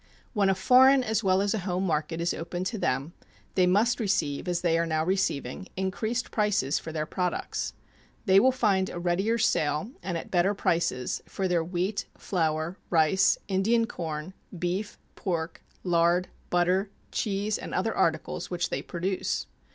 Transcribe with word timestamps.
When 0.33 0.49
a 0.49 0.55
foreign 0.55 1.03
as 1.03 1.23
well 1.23 1.43
as 1.43 1.53
a 1.53 1.59
home 1.59 1.83
market 1.85 2.19
is 2.19 2.33
opened 2.33 2.65
to 2.65 2.79
them, 2.79 3.13
they 3.53 3.67
must 3.67 3.99
receive, 3.99 4.47
as 4.47 4.61
they 4.61 4.79
are 4.79 4.87
now 4.87 5.05
receiving, 5.05 5.67
increased 5.77 6.31
prices 6.31 6.79
for 6.79 6.91
their 6.91 7.05
products. 7.05 7.73
They 8.25 8.39
will 8.39 8.51
find 8.51 8.89
a 8.89 8.97
readier 8.97 9.37
sale, 9.37 9.91
and 10.01 10.17
at 10.17 10.31
better 10.31 10.55
prices, 10.55 11.21
for 11.27 11.47
their 11.47 11.63
wheat, 11.63 12.07
flour, 12.17 12.79
rice, 12.89 13.37
Indian 13.47 13.85
corn, 13.85 14.33
beef, 14.57 14.97
pork, 15.15 15.61
lard, 15.83 16.29
butter, 16.49 16.89
cheese, 17.11 17.59
and 17.59 17.71
other 17.75 17.95
articles 17.95 18.49
which 18.49 18.71
they 18.71 18.81
produce. 18.81 19.45